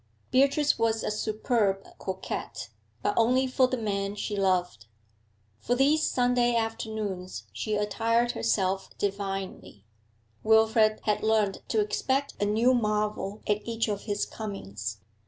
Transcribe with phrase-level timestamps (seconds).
[0.31, 2.69] Beatrice was a superb coquette
[3.03, 4.87] but only for the man she loved.
[5.59, 9.85] For these Sunday afternoons she attired herself divinely;
[10.41, 15.01] Wilfrid had learnt to expect a new marvel at each of his comings.